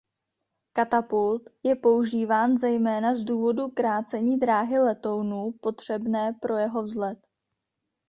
Katapult 0.73 1.49
je 1.63 1.75
používán 1.75 2.57
zejména 2.57 3.15
z 3.15 3.19
důvodu 3.23 3.67
zkrácení 3.69 4.39
dráhy 4.39 4.79
letounu 4.79 5.51
potřebné 5.61 6.33
pro 6.41 6.57
jeho 6.57 6.83
vzlet. 6.83 7.19